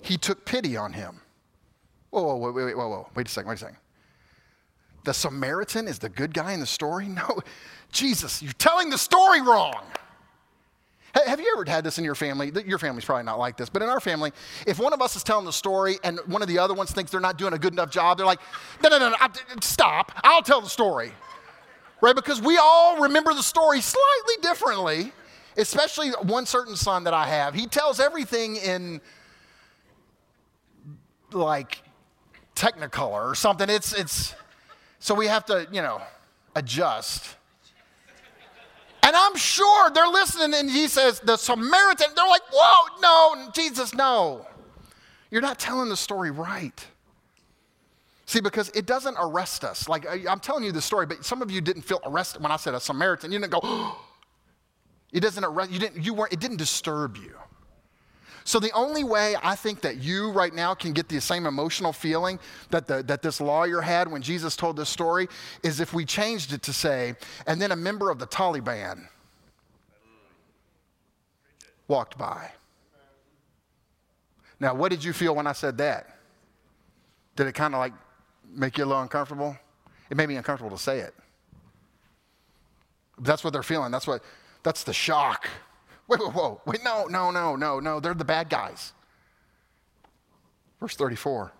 [0.01, 1.19] he took pity on him.
[2.11, 3.77] Whoa, whoa, whoa, wait, whoa, whoa, wait a second, wait a second.
[5.05, 7.07] The Samaritan is the good guy in the story?
[7.19, 7.39] No,
[7.91, 9.83] Jesus, you're telling the story wrong.
[11.13, 12.51] Have you ever had this in your family?
[12.65, 14.31] Your family's probably not like this, but in our family,
[14.67, 17.11] if one of us is telling the story and one of the other ones thinks
[17.11, 18.41] they're not doing a good enough job, they're like,
[18.83, 19.17] no, no, no, no
[19.61, 20.11] stop.
[20.23, 21.11] I'll tell the story.
[22.01, 22.15] Right?
[22.15, 25.11] Because we all remember the story slightly differently,
[25.57, 27.53] especially one certain son that I have.
[27.53, 29.01] He tells everything in
[31.31, 31.81] like
[32.55, 33.69] Technicolor or something.
[33.69, 34.35] It's, it's,
[34.99, 36.01] so we have to, you know,
[36.55, 37.35] adjust.
[39.03, 43.93] And I'm sure they're listening, and he says, The Samaritan, they're like, Whoa, no, Jesus,
[43.93, 44.45] no.
[45.31, 46.85] You're not telling the story right.
[48.25, 49.89] See, because it doesn't arrest us.
[49.89, 52.57] Like, I'm telling you the story, but some of you didn't feel arrested when I
[52.57, 53.31] said a Samaritan.
[53.31, 54.05] You didn't go, oh.
[55.11, 57.35] it doesn't arrest, you didn't, you weren't, it didn't disturb you.
[58.43, 61.93] So, the only way I think that you right now can get the same emotional
[61.93, 65.27] feeling that, the, that this lawyer had when Jesus told this story
[65.63, 69.07] is if we changed it to say, and then a member of the Taliban
[71.87, 72.51] walked by.
[74.59, 76.17] Now, what did you feel when I said that?
[77.35, 77.93] Did it kind of like
[78.49, 79.57] make you a little uncomfortable?
[80.09, 81.13] It made me uncomfortable to say it.
[83.19, 83.91] That's what they're feeling.
[83.91, 84.23] That's what
[84.63, 85.47] that's the shock.
[86.09, 86.59] Wait, wait, whoa.
[86.65, 87.99] Wait, no, no, no, no, no.
[87.99, 88.93] They're the bad guys.
[90.79, 91.51] Verse 34.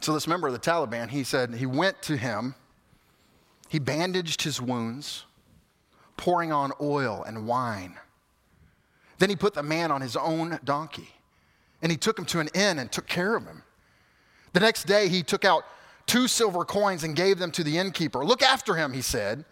[0.00, 2.54] So this member of the Taliban, he said, he went to him,
[3.68, 5.24] he bandaged his wounds,
[6.16, 7.96] pouring on oil and wine.
[9.18, 11.10] Then he put the man on his own donkey,
[11.82, 13.62] and he took him to an inn and took care of him.
[14.52, 15.64] The next day, he took out
[16.06, 18.24] two silver coins and gave them to the innkeeper.
[18.24, 19.44] Look after him, he said,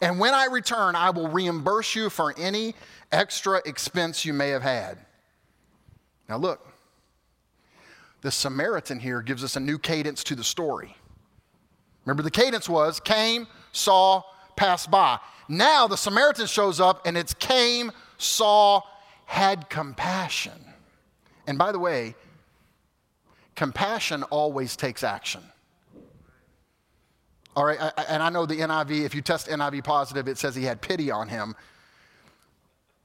[0.00, 2.74] and when I return, I will reimburse you for any
[3.12, 4.98] extra expense you may have had.
[6.28, 6.66] Now, look,
[8.22, 10.96] the Samaritan here gives us a new cadence to the story.
[12.04, 14.22] Remember, the cadence was came, saw,
[14.56, 15.18] passed by.
[15.48, 18.80] Now the Samaritan shows up and it's came, saw,
[19.26, 20.52] had compassion.
[21.46, 22.14] And by the way,
[23.54, 25.42] compassion always takes action.
[27.56, 30.64] All right, and I know the NIV, if you test NIV positive, it says he
[30.64, 31.54] had pity on him.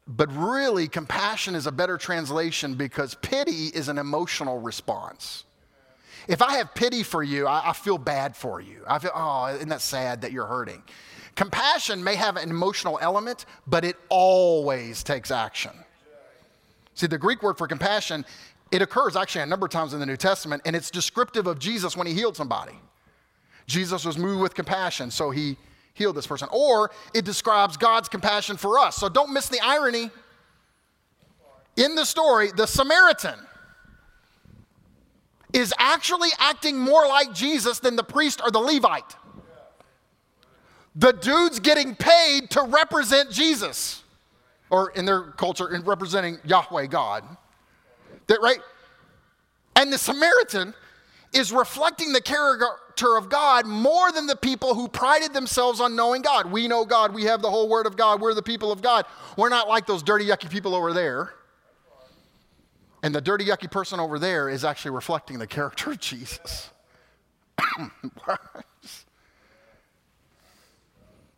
[0.07, 5.43] But really, compassion is a better translation because pity is an emotional response.
[6.27, 8.81] If I have pity for you, I, I, feel bad for you.
[8.88, 10.81] I feel, oh, isn't that sad that you're hurting?
[11.35, 15.71] Compassion may have an emotional element, but it always takes action.
[16.95, 18.25] See, the Greek word for compassion,
[18.71, 21.59] it occurs actually a number of times in the New Testament, and it's descriptive of
[21.59, 22.79] Jesus when he healed somebody.
[23.69, 25.55] Jesus was moved with compassion, so he
[25.93, 26.49] healed this person.
[26.51, 28.95] Or it describes God's compassion for us.
[28.95, 30.10] So don't miss the irony.
[31.77, 33.39] In the story, the Samaritan
[35.53, 39.15] is actually acting more like Jesus than the priest or the Levite.
[40.95, 44.03] The dude's getting paid to represent Jesus
[44.69, 47.23] or in their culture, in representing Yahweh God.
[48.27, 48.60] That right?
[49.75, 50.73] And the Samaritan
[51.34, 56.22] is reflecting the character of God more than the people who prided themselves on knowing
[56.22, 56.52] God.
[56.52, 59.06] We know God, we have the whole word of God, we're the people of God.
[59.38, 61.34] We're not like those dirty, yucky people over there.
[63.02, 66.70] And the dirty, yucky person over there is actually reflecting the character of Jesus.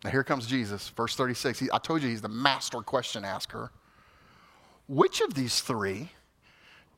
[0.04, 1.60] Now, here comes Jesus, verse 36.
[1.60, 3.72] He, I told you he's the master question asker.
[4.88, 6.10] Which of these three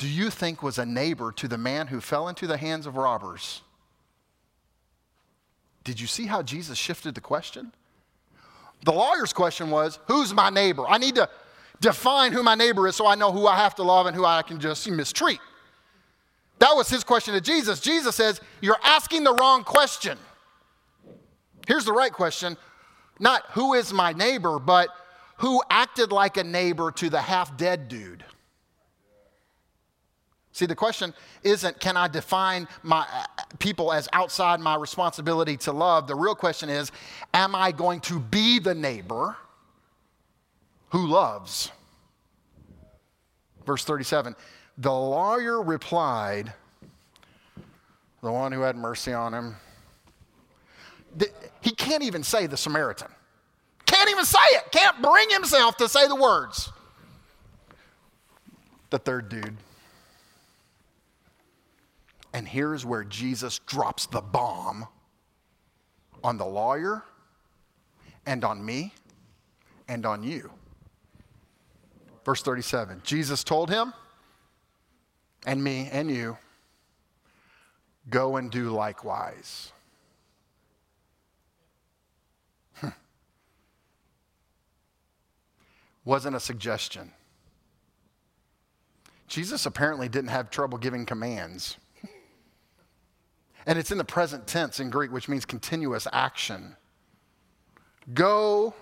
[0.03, 2.97] do you think was a neighbor to the man who fell into the hands of
[2.97, 3.61] robbers?
[5.85, 7.71] Did you see how Jesus shifted the question?
[8.83, 10.85] The lawyer's question was, Who's my neighbor?
[10.85, 11.29] I need to
[11.79, 14.25] define who my neighbor is so I know who I have to love and who
[14.25, 15.39] I can just mistreat.
[16.59, 17.79] That was his question to Jesus.
[17.79, 20.17] Jesus says, You're asking the wrong question.
[21.65, 22.57] Here's the right question
[23.21, 24.89] not who is my neighbor, but
[25.37, 28.25] who acted like a neighbor to the half dead dude.
[30.53, 31.13] See, the question
[31.43, 33.25] isn't can I define my uh,
[33.57, 36.07] people as outside my responsibility to love?
[36.07, 36.91] The real question is
[37.33, 39.35] am I going to be the neighbor
[40.89, 41.71] who loves?
[43.65, 44.35] Verse 37
[44.77, 46.53] The lawyer replied,
[48.21, 49.55] the one who had mercy on him,
[51.61, 53.09] he can't even say the Samaritan.
[53.85, 54.71] Can't even say it.
[54.71, 56.71] Can't bring himself to say the words.
[58.91, 59.57] The third dude.
[62.33, 64.87] And here's where Jesus drops the bomb
[66.23, 67.03] on the lawyer
[68.25, 68.93] and on me
[69.87, 70.51] and on you.
[72.25, 73.93] Verse 37 Jesus told him
[75.45, 76.37] and me and you,
[78.09, 79.71] go and do likewise.
[82.75, 82.89] Hmm.
[86.05, 87.11] wasn't a suggestion.
[89.27, 91.77] Jesus apparently didn't have trouble giving commands.
[93.65, 96.75] And it's in the present tense in Greek, which means continuous action.
[98.13, 98.73] Go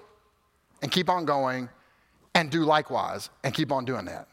[0.81, 1.69] and keep on going
[2.33, 4.27] and do likewise and keep on doing that.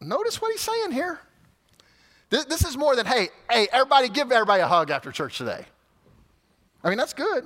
[0.00, 1.20] Notice what he's saying here.
[2.30, 5.64] This, this is more than, hey, hey, everybody give everybody a hug after church today.
[6.82, 7.44] I mean, that's good.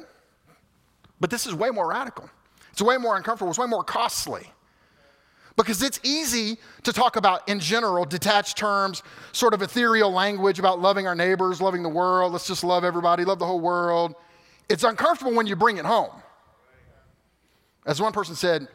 [1.20, 2.30] But this is way more radical.
[2.72, 3.50] It's way more uncomfortable.
[3.50, 4.50] It's way more costly.
[5.56, 10.80] Because it's easy to talk about, in general, detached terms, sort of ethereal language about
[10.80, 12.32] loving our neighbors, loving the world.
[12.32, 14.14] Let's just love everybody, love the whole world.
[14.68, 16.10] It's uncomfortable when you bring it home.
[17.86, 18.68] As one person said,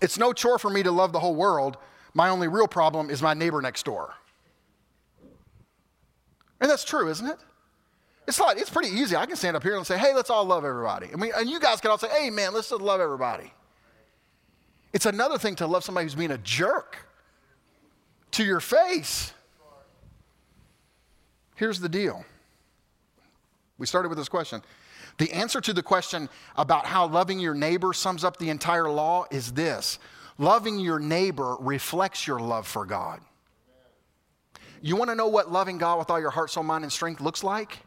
[0.00, 1.76] It's no chore for me to love the whole world.
[2.14, 4.14] My only real problem is my neighbor next door.
[6.60, 7.38] And that's true, isn't it?
[8.28, 9.16] It's like it's pretty easy.
[9.16, 11.50] I can stand up here and say, "Hey, let's all love everybody." I mean, and
[11.50, 13.52] you guys can all say, "Hey, man, let's just love everybody."
[14.92, 16.96] It's another thing to love somebody who's being a jerk
[18.32, 19.32] to your face.
[21.54, 22.24] Here's the deal.
[23.78, 24.62] We started with this question.
[25.18, 29.26] The answer to the question about how loving your neighbor sums up the entire law
[29.30, 29.98] is this
[30.38, 33.20] loving your neighbor reflects your love for God.
[34.80, 37.20] You want to know what loving God with all your heart, soul, mind, and strength
[37.20, 37.78] looks like?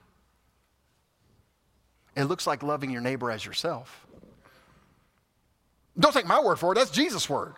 [2.16, 4.05] It looks like loving your neighbor as yourself.
[6.00, 7.56] Don't take my word for it, that's Jesus' word.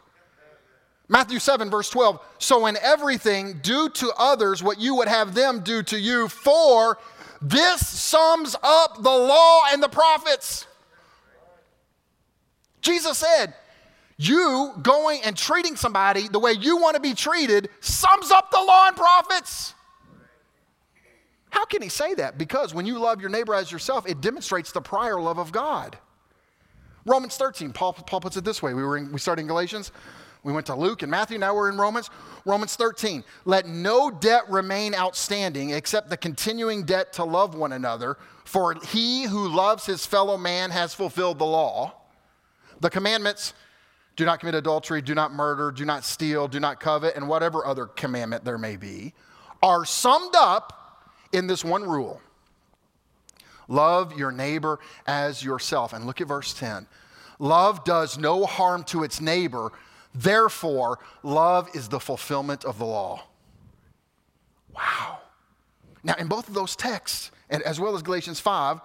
[1.09, 2.19] Matthew 7, verse 12.
[2.37, 6.97] So, in everything, do to others what you would have them do to you, for
[7.41, 10.67] this sums up the law and the prophets.
[12.81, 13.53] Jesus said,
[14.17, 18.61] You going and treating somebody the way you want to be treated sums up the
[18.61, 19.73] law and prophets.
[21.49, 22.37] How can he say that?
[22.37, 25.97] Because when you love your neighbor as yourself, it demonstrates the prior love of God.
[27.07, 28.73] Romans 13, Paul, Paul puts it this way.
[28.73, 29.93] We, were in, we started in Galatians,
[30.43, 32.09] we went to Luke and Matthew, now we're in Romans.
[32.45, 38.17] Romans 13, let no debt remain outstanding except the continuing debt to love one another,
[38.43, 41.93] for he who loves his fellow man has fulfilled the law.
[42.81, 43.53] The commandments
[44.17, 47.65] do not commit adultery, do not murder, do not steal, do not covet, and whatever
[47.65, 49.13] other commandment there may be,
[49.63, 52.21] are summed up in this one rule
[53.67, 55.93] love your neighbor as yourself.
[55.93, 56.87] And look at verse 10.
[57.39, 59.71] Love does no harm to its neighbor,
[60.17, 63.23] Therefore, love is the fulfillment of the law.
[64.75, 65.19] Wow.
[66.03, 68.79] Now, in both of those texts, and as well as Galatians 5,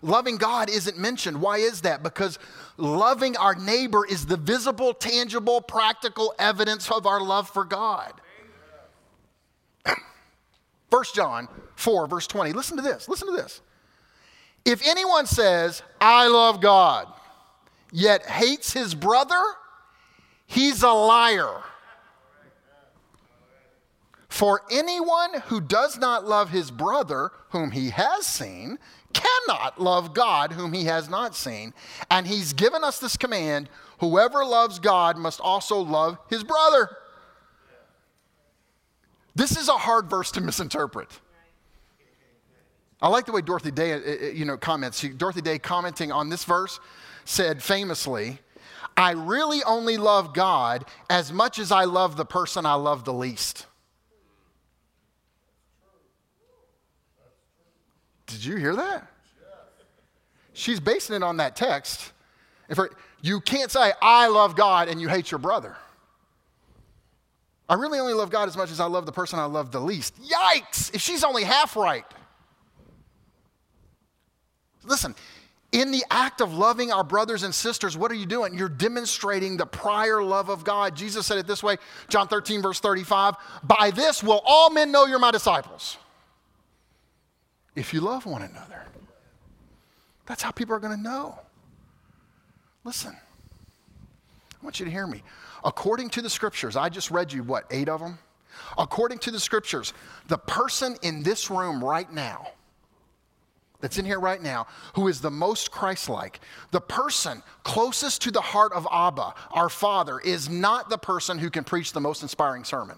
[0.00, 1.42] loving God isn't mentioned.
[1.42, 2.02] Why is that?
[2.02, 2.38] Because
[2.78, 8.14] loving our neighbor is the visible, tangible, practical evidence of our love for God.
[10.88, 12.52] 1 John 4, verse 20.
[12.52, 13.06] Listen to this.
[13.06, 13.60] Listen to this.
[14.64, 17.08] If anyone says, I love God,
[17.92, 19.42] yet hates his brother,
[20.50, 21.62] He's a liar.
[24.28, 28.78] For anyone who does not love his brother, whom he has seen,
[29.12, 31.72] cannot love God, whom he has not seen.
[32.10, 33.68] And he's given us this command
[34.00, 36.96] whoever loves God must also love his brother.
[39.36, 41.20] This is a hard verse to misinterpret.
[43.02, 45.00] I like the way Dorothy Day, uh, uh, you know, comments.
[45.00, 46.80] Dorothy Day commenting on this verse
[47.24, 48.38] said famously,
[48.96, 53.12] I really only love God as much as I love the person I love the
[53.12, 53.66] least.
[58.26, 59.06] Did you hear that?
[60.52, 62.12] She's basing it on that text.
[62.68, 62.78] If
[63.22, 65.76] you can't say, I love God and you hate your brother.
[67.68, 69.80] I really only love God as much as I love the person I love the
[69.80, 70.20] least.
[70.20, 70.94] Yikes!
[70.94, 72.04] If she's only half right.
[74.84, 75.14] Listen,
[75.72, 78.54] in the act of loving our brothers and sisters, what are you doing?
[78.54, 80.96] You're demonstrating the prior love of God.
[80.96, 81.76] Jesus said it this way,
[82.08, 85.96] John 13, verse 35 By this will all men know you're my disciples.
[87.76, 88.84] If you love one another.
[90.26, 91.38] That's how people are going to know.
[92.84, 95.22] Listen, I want you to hear me.
[95.64, 98.18] According to the scriptures, I just read you what, eight of them?
[98.78, 99.92] According to the scriptures,
[100.28, 102.48] the person in this room right now,
[103.80, 106.40] that's in here right now who is the most Christ like.
[106.70, 111.50] The person closest to the heart of Abba, our Father, is not the person who
[111.50, 112.96] can preach the most inspiring sermon.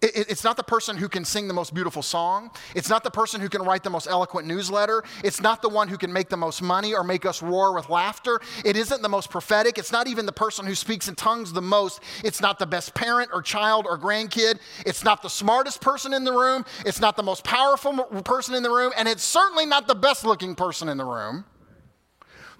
[0.00, 2.50] It's not the person who can sing the most beautiful song.
[2.76, 5.02] It's not the person who can write the most eloquent newsletter.
[5.24, 7.88] It's not the one who can make the most money or make us roar with
[7.88, 8.40] laughter.
[8.64, 9.76] It isn't the most prophetic.
[9.76, 12.00] It's not even the person who speaks in tongues the most.
[12.22, 14.60] It's not the best parent or child or grandkid.
[14.86, 16.64] It's not the smartest person in the room.
[16.86, 18.92] It's not the most powerful person in the room.
[18.96, 21.44] And it's certainly not the best looking person in the room.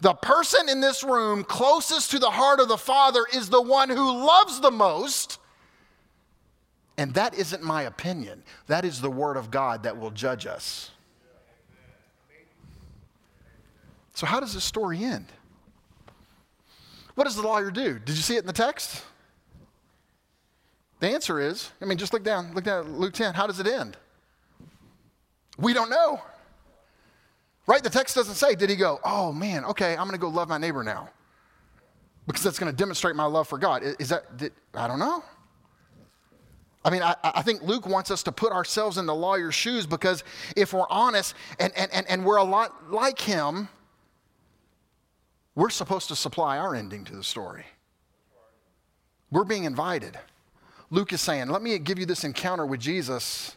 [0.00, 3.90] The person in this room closest to the heart of the Father is the one
[3.90, 5.38] who loves the most
[6.98, 10.90] and that isn't my opinion, that is the Word of God that will judge us.
[14.14, 15.26] So, how does this story end?
[17.14, 18.00] What does the lawyer do?
[18.00, 19.04] Did you see it in the text?
[21.00, 23.32] The answer is I mean, just look down, look down at Luke 10.
[23.32, 23.96] How does it end?
[25.56, 26.20] We don't know.
[27.68, 27.82] Right?
[27.82, 30.48] The text doesn't say, did he go, oh man, okay, I'm going to go love
[30.48, 31.10] my neighbor now?
[32.26, 33.82] Because that's going to demonstrate my love for God.
[34.00, 35.22] Is that, did, I don't know.
[36.84, 39.84] I mean, I, I, think Luke wants us to put ourselves in the lawyer's shoes
[39.86, 40.22] because
[40.56, 43.68] if we're honest and, and, and, and we're a lot like him,
[45.54, 47.64] we're supposed to supply our ending to the story.
[49.30, 50.18] We're being invited.
[50.90, 53.56] Luke is saying, Let me give you this encounter with Jesus.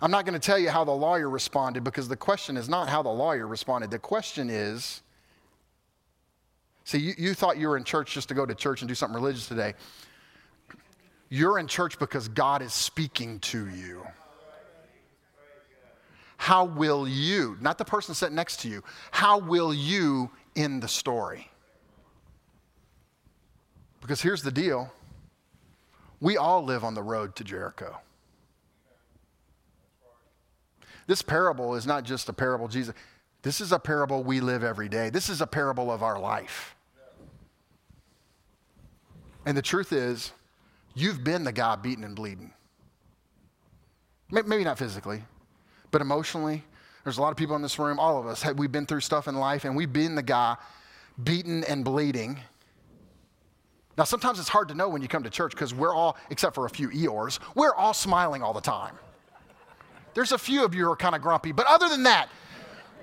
[0.00, 2.88] I'm not going to tell you how the lawyer responded because the question is not
[2.88, 3.90] how the lawyer responded.
[3.90, 5.02] The question is
[6.84, 8.94] see, you, you thought you were in church just to go to church and do
[8.94, 9.74] something religious today.
[11.30, 14.04] You're in church because God is speaking to you.
[16.36, 20.88] How will you, not the person sitting next to you, how will you end the
[20.88, 21.48] story?
[24.00, 24.92] Because here's the deal
[26.20, 27.98] we all live on the road to Jericho.
[31.06, 32.94] This parable is not just a parable, Jesus.
[33.42, 35.10] This is a parable we live every day.
[35.10, 36.74] This is a parable of our life.
[39.46, 40.32] And the truth is,
[40.94, 42.52] you've been the guy beaten and bleeding.
[44.30, 45.22] Maybe not physically,
[45.90, 46.64] but emotionally.
[47.04, 49.26] There's a lot of people in this room, all of us, we've been through stuff
[49.26, 50.56] in life, and we've been the guy
[51.22, 52.40] beaten and bleeding
[54.00, 56.54] now, sometimes it's hard to know when you come to church because we're all, except
[56.54, 58.94] for a few Eeyores, we're all smiling all the time.
[60.14, 62.30] There's a few of you who are kind of grumpy, but other than that,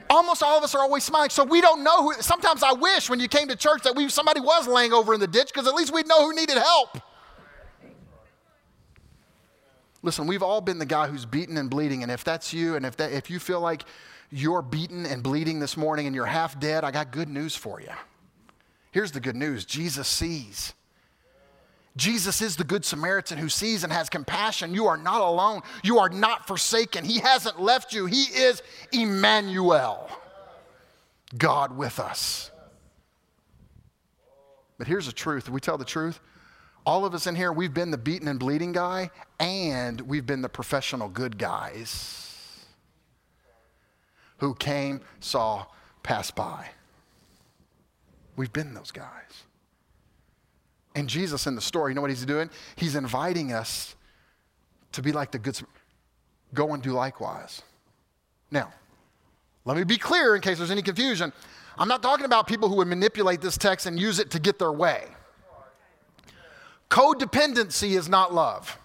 [0.09, 1.29] almost all of us are always smiling.
[1.29, 2.13] So we don't know who.
[2.21, 5.19] Sometimes I wish when you came to church that we, somebody was laying over in
[5.19, 6.97] the ditch because at least we'd know who needed help.
[10.03, 12.85] Listen, we've all been the guy who's beaten and bleeding, and if that's you, and
[12.85, 13.83] if, that, if you feel like
[14.29, 17.81] you're beaten and bleeding this morning and you're half dead, I got good news for
[17.81, 17.91] you.
[18.91, 20.73] Here's the good news Jesus sees.
[21.95, 24.73] Jesus is the Good Samaritan who sees and has compassion.
[24.73, 25.61] You are not alone.
[25.83, 27.03] You are not forsaken.
[27.03, 28.05] He hasn't left you.
[28.05, 30.07] He is Emmanuel,
[31.35, 32.51] God with us.
[34.77, 35.49] But here's the truth.
[35.49, 36.19] we tell the truth?
[36.87, 39.11] All of us in here, we've been the beaten and bleeding guy,
[39.41, 42.65] and we've been the professional good guys
[44.37, 45.65] who came, saw,
[46.01, 46.69] passed by.
[48.37, 49.43] We've been those guys.
[50.95, 52.49] And Jesus in the story, you know what he's doing?
[52.77, 53.93] He's inviting us
[54.93, 55.59] to be like the good
[56.53, 57.63] go and do likewise.
[58.49, 58.71] Now,
[59.65, 61.33] let me be clear in case there's any confusion.
[61.77, 64.57] I'm not talking about people who would manipulate this text and use it to get
[64.57, 65.03] their way.
[66.89, 68.77] Codependency is not love.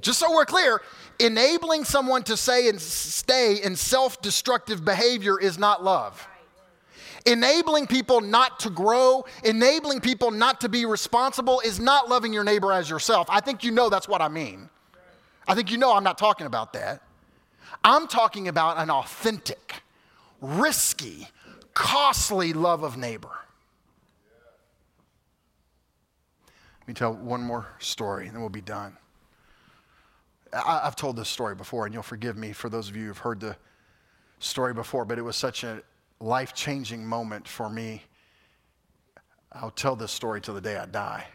[0.00, 0.80] Just so we're clear,
[1.18, 6.28] enabling someone to say and stay in self destructive behavior is not love
[7.28, 12.44] enabling people not to grow, enabling people not to be responsible is not loving your
[12.44, 13.26] neighbor as yourself.
[13.30, 14.68] I think you know that's what I mean.
[15.46, 17.02] I think you know I'm not talking about that.
[17.84, 19.82] I'm talking about an authentic,
[20.40, 21.28] risky,
[21.74, 23.30] costly love of neighbor.
[26.77, 28.96] Let me tell one more story and then we'll be done.
[30.52, 33.18] I, have told this story before, and you'll forgive me for those of you who've
[33.18, 33.54] heard the
[34.38, 35.82] story before, but it was such a,
[36.20, 38.02] life changing moment for me.
[39.52, 41.26] I'll tell this story till the day I die.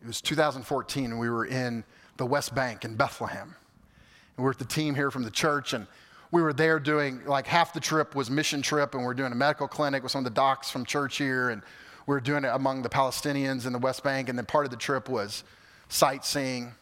[0.00, 1.84] It was 2014, and we were in
[2.16, 3.48] the West Bank in Bethlehem.
[3.48, 5.86] And we we're with the team here from the church, and
[6.30, 9.32] we were there doing like half the trip was mission trip, and we are doing
[9.32, 11.62] a medical clinic with some of the docs from church here, and
[12.06, 14.70] we were doing it among the Palestinians in the West Bank, and then part of
[14.70, 15.44] the trip was
[15.88, 16.72] sightseeing.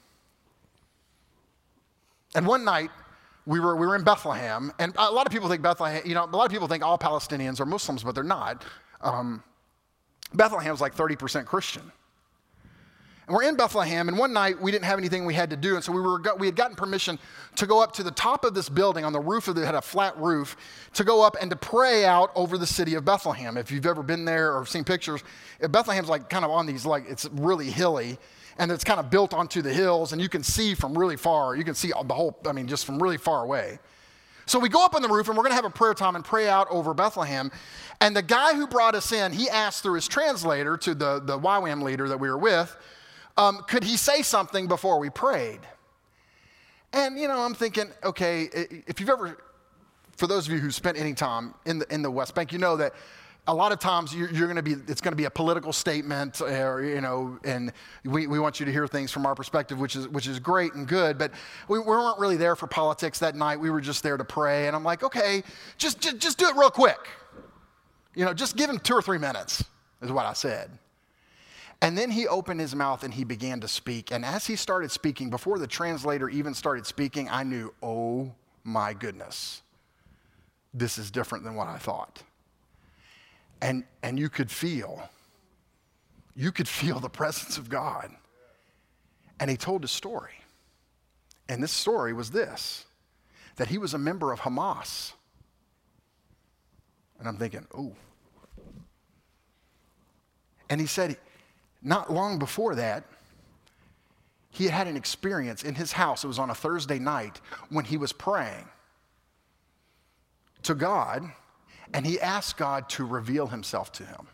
[2.35, 2.91] And one night,
[3.47, 6.25] we were, we were in Bethlehem, and a lot of people think Bethlehem, you know,
[6.25, 8.64] a lot of people think all Palestinians are Muslims, but they're not.
[9.01, 9.43] Um,
[10.35, 11.91] Bethlehem's like 30% Christian.
[13.31, 15.76] And we're in Bethlehem, and one night we didn't have anything we had to do,
[15.76, 17.16] and so we, were, we had gotten permission
[17.55, 19.76] to go up to the top of this building on the roof of it, had
[19.76, 20.57] a flat roof,
[20.95, 23.57] to go up and to pray out over the city of Bethlehem.
[23.57, 25.22] If you've ever been there or seen pictures,
[25.61, 28.18] eh, Bethlehem's like kind of on these, like, it's really hilly
[28.59, 31.55] and it's kind of built onto the hills, and you can see from really far.
[31.55, 33.78] You can see the whole, I mean, just from really far away.
[34.47, 36.16] So we go up on the roof, and we're going to have a prayer time
[36.16, 37.53] and pray out over Bethlehem.
[38.01, 41.39] And the guy who brought us in, he asked through his translator to the, the
[41.39, 42.76] YWAM leader that we were with,
[43.41, 45.61] um, could he say something before we prayed?
[46.93, 48.51] And, you know, I'm thinking, okay,
[48.86, 49.43] if you've ever,
[50.16, 52.59] for those of you who spent any time in the, in the West Bank, you
[52.59, 52.93] know that
[53.47, 55.72] a lot of times you're, you're going to be it's going to be a political
[55.72, 57.72] statement or you know and
[58.05, 60.74] we, we want you to hear things from our perspective which is which is great
[60.74, 61.32] and good but
[61.66, 63.59] we, we weren't really there for politics that night.
[63.59, 64.66] We were just there to pray.
[64.66, 65.43] And i'm like okay
[65.78, 66.99] just, just just do it real quick.
[68.14, 69.64] You know just give him two or three minutes
[70.03, 70.70] is what i said
[71.83, 74.91] and then he opened his mouth and he began to speak and as he started
[74.91, 78.33] speaking before the translator even started speaking i knew oh
[78.64, 79.62] my goodness
[80.74, 82.22] this is different than what i thought
[83.62, 85.09] and, and you could feel,
[86.35, 88.11] you could feel the presence of God.
[89.39, 90.33] And he told a story.
[91.49, 92.87] And this story was this
[93.57, 95.12] that he was a member of Hamas.
[97.18, 97.93] And I'm thinking, oh,
[100.70, 101.18] And he said,
[101.83, 103.05] not long before that,
[104.51, 106.24] he had had an experience in his house.
[106.24, 108.68] It was on a Thursday night when he was praying
[110.64, 111.22] to God,
[111.95, 114.26] and he asked God to reveal himself to him.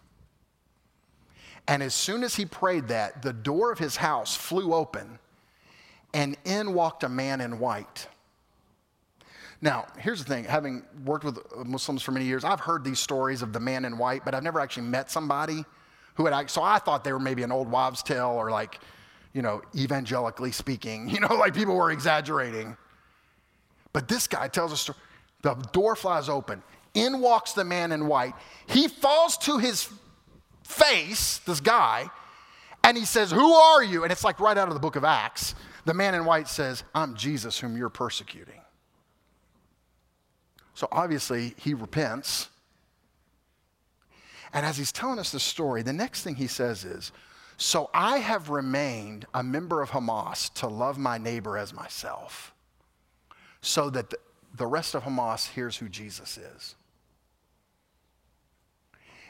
[1.68, 5.18] And as soon as he prayed that, the door of his house flew open,
[6.14, 8.08] and in walked a man in white.
[9.60, 13.42] Now, here's the thing having worked with Muslims for many years, I've heard these stories
[13.42, 15.64] of the man in white, but I've never actually met somebody
[16.16, 18.80] who had, so I thought they were maybe an old wives' tale or like,
[19.32, 22.76] you know, evangelically speaking, you know, like people were exaggerating.
[23.92, 24.98] But this guy tells a story.
[25.42, 26.62] The door flies open.
[26.94, 28.34] In walks the man in white.
[28.66, 29.88] He falls to his
[30.64, 32.10] face, this guy,
[32.82, 34.02] and he says, Who are you?
[34.02, 35.54] And it's like right out of the book of Acts.
[35.84, 38.60] The man in white says, I'm Jesus whom you're persecuting.
[40.74, 42.48] So obviously, he repents.
[44.56, 47.12] And as he's telling us the story, the next thing he says is,
[47.58, 52.54] So I have remained a member of Hamas to love my neighbor as myself,
[53.60, 54.14] so that
[54.54, 56.74] the rest of Hamas hears who Jesus is.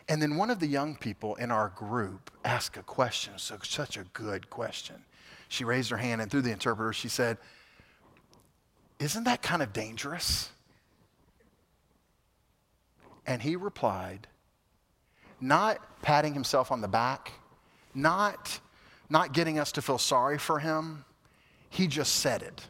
[0.08, 3.96] And then one of the young people in our group asked a question, so such
[3.96, 5.02] a good question.
[5.48, 7.36] She raised her hand, and through the interpreter, she said,
[9.00, 10.50] Isn't that kind of dangerous?
[13.26, 14.28] And he replied,
[15.40, 17.32] not patting himself on the back,
[17.94, 18.60] not,
[19.10, 21.04] not getting us to feel sorry for him.
[21.70, 22.68] He just said it.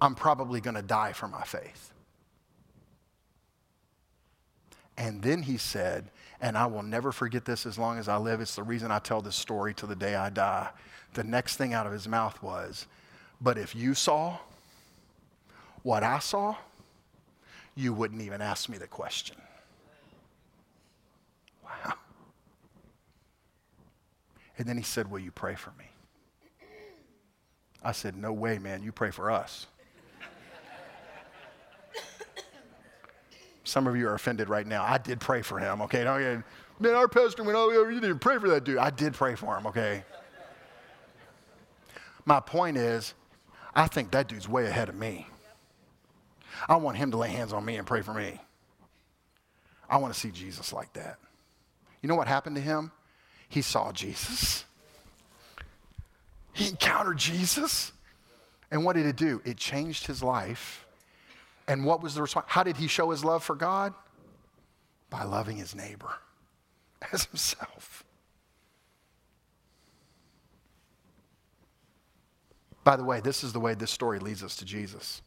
[0.00, 1.92] I'm probably going to die for my faith.
[4.98, 8.40] And then he said, and I will never forget this as long as I live.
[8.40, 10.68] It's the reason I tell this story to the day I die.
[11.14, 12.86] The next thing out of his mouth was,
[13.40, 14.38] But if you saw
[15.82, 16.56] what I saw,
[17.74, 19.36] you wouldn't even ask me the question.
[21.64, 21.94] Wow.
[24.58, 25.84] And then he said, Will you pray for me?
[27.82, 28.82] I said, No way, man.
[28.82, 29.66] You pray for us.
[33.64, 34.84] Some of you are offended right now.
[34.84, 36.06] I did pray for him, okay?
[36.06, 36.42] Oh, no,
[36.78, 37.90] man, our pastor went oh, all over.
[37.90, 38.78] You didn't pray for that dude.
[38.78, 40.04] I did pray for him, okay?
[42.24, 43.14] My point is,
[43.74, 45.26] I think that dude's way ahead of me.
[46.68, 48.40] I want him to lay hands on me and pray for me.
[49.90, 51.18] I want to see Jesus like that.
[52.02, 52.92] You know what happened to him?
[53.48, 54.64] He saw Jesus.
[56.52, 57.92] He encountered Jesus.
[58.70, 59.40] And what did it do?
[59.44, 60.86] It changed his life
[61.68, 62.46] and what was the response?
[62.48, 63.92] How did he show his love for God?
[65.10, 66.14] By loving his neighbor
[67.12, 68.04] as himself.
[72.84, 75.22] By the way, this is the way this story leads us to Jesus.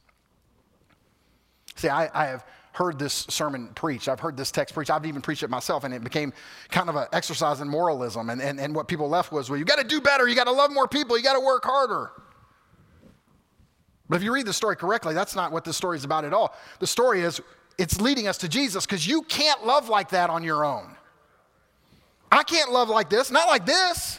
[1.75, 4.07] See, I, I, have heard this sermon preached.
[4.07, 4.91] I've heard this text preached.
[4.91, 6.33] I've even preached it myself, and it became
[6.69, 8.29] kind of an exercise in moralism.
[8.29, 10.27] And, and, and what people left was, well, you got to do better.
[10.27, 11.17] You got to love more people.
[11.17, 12.11] You got to work harder.
[14.07, 16.33] But if you read the story correctly, that's not what the story is about at
[16.33, 16.55] all.
[16.79, 17.41] The story is
[17.77, 20.95] it's leading us to Jesus because you can't love like that on your own.
[22.31, 24.18] I can't love like this, not like this.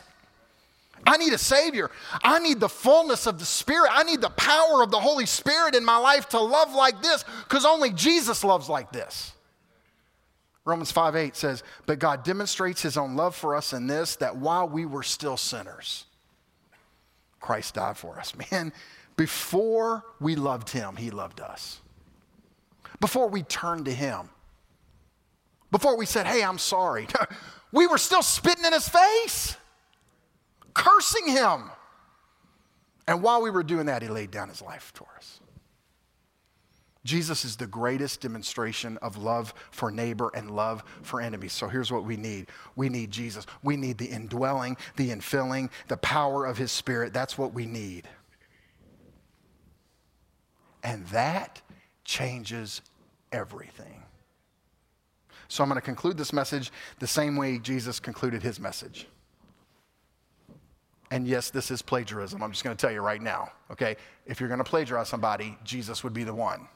[1.06, 1.90] I need a Savior.
[2.22, 3.90] I need the fullness of the Spirit.
[3.92, 7.24] I need the power of the Holy Spirit in my life to love like this
[7.44, 9.32] because only Jesus loves like this.
[10.64, 14.36] Romans 5 8 says, But God demonstrates his own love for us in this, that
[14.36, 16.04] while we were still sinners,
[17.40, 18.32] Christ died for us.
[18.52, 18.72] Man,
[19.16, 21.80] before we loved him, he loved us.
[23.00, 24.28] Before we turned to him,
[25.70, 27.06] before we said, Hey, I'm sorry,
[27.72, 29.56] we were still spitting in his face,
[30.74, 31.70] cursing him.
[33.06, 35.40] And while we were doing that, he laid down his life for us.
[37.04, 41.52] Jesus is the greatest demonstration of love for neighbor and love for enemies.
[41.52, 43.46] So here's what we need we need Jesus.
[43.62, 47.12] We need the indwelling, the infilling, the power of his spirit.
[47.12, 48.06] That's what we need.
[50.82, 51.62] And that
[52.04, 52.82] changes
[53.32, 54.02] everything.
[55.48, 59.08] So I'm going to conclude this message the same way Jesus concluded his message.
[61.10, 62.42] And yes, this is plagiarism.
[62.42, 63.96] I'm just going to tell you right now, okay?
[64.26, 66.68] If you're going to plagiarize somebody, Jesus would be the one.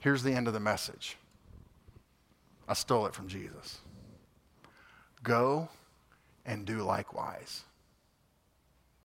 [0.00, 1.16] Here's the end of the message.
[2.66, 3.78] I stole it from Jesus.
[5.22, 5.68] Go
[6.46, 7.62] and do likewise.